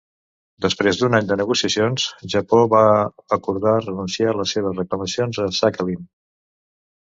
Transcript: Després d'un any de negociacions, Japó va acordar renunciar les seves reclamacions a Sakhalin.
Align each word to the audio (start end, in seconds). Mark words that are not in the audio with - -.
Després 0.65 1.01
d'un 1.01 1.17
any 1.17 1.29
de 1.31 1.37
negociacions, 1.41 2.07
Japó 2.35 2.63
va 2.73 2.81
acordar 3.39 3.77
renunciar 3.87 4.35
les 4.41 4.57
seves 4.57 4.83
reclamacions 4.85 5.45
a 5.49 5.49
Sakhalin. 5.63 6.13